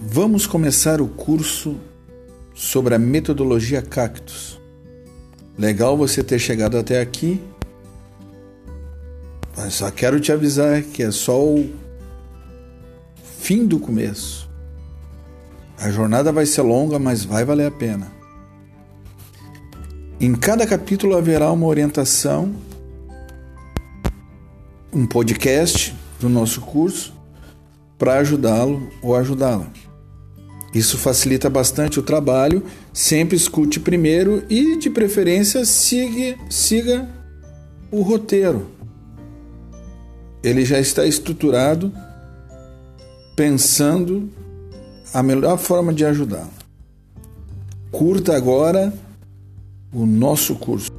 Vamos 0.00 0.46
começar 0.46 1.00
o 1.00 1.08
curso 1.08 1.76
sobre 2.54 2.94
a 2.94 2.98
metodologia 3.00 3.82
Cactus. 3.82 4.60
Legal 5.58 5.96
você 5.96 6.22
ter 6.22 6.38
chegado 6.38 6.78
até 6.78 7.00
aqui. 7.00 7.42
Mas 9.56 9.74
só 9.74 9.90
quero 9.90 10.20
te 10.20 10.30
avisar 10.30 10.82
que 10.82 11.02
é 11.02 11.10
só 11.10 11.42
o 11.44 11.68
fim 13.40 13.66
do 13.66 13.80
começo. 13.80 14.48
A 15.76 15.90
jornada 15.90 16.30
vai 16.30 16.46
ser 16.46 16.62
longa, 16.62 16.96
mas 16.96 17.24
vai 17.24 17.44
valer 17.44 17.66
a 17.66 17.72
pena. 17.72 18.06
Em 20.20 20.32
cada 20.32 20.64
capítulo 20.64 21.16
haverá 21.16 21.50
uma 21.50 21.66
orientação, 21.66 22.54
um 24.92 25.04
podcast 25.08 25.92
do 26.20 26.28
nosso 26.28 26.60
curso 26.60 27.12
para 27.98 28.18
ajudá-lo 28.18 28.88
ou 29.02 29.16
ajudá-la. 29.16 29.66
Isso 30.74 30.98
facilita 30.98 31.48
bastante 31.48 31.98
o 31.98 32.02
trabalho. 32.02 32.62
Sempre 32.92 33.36
escute 33.36 33.80
primeiro 33.80 34.44
e, 34.48 34.76
de 34.78 34.90
preferência, 34.90 35.64
siga, 35.64 36.38
siga 36.50 37.08
o 37.90 38.02
roteiro. 38.02 38.66
Ele 40.42 40.64
já 40.64 40.78
está 40.78 41.06
estruturado 41.06 41.92
pensando 43.34 44.30
a 45.12 45.22
melhor 45.22 45.58
forma 45.58 45.92
de 45.92 46.04
ajudá-lo. 46.04 46.50
Curta 47.90 48.36
agora 48.36 48.92
o 49.92 50.04
nosso 50.04 50.54
curso. 50.54 50.97